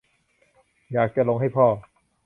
[0.93, 1.67] อยากจะลงให้พ่อ